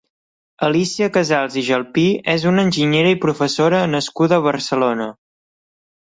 [0.67, 5.09] Alícia Casals i Gelpí és una enginyera i professora nascuda a Barcelona.